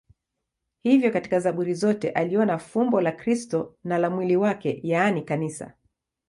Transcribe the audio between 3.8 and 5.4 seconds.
na la mwili wake, yaani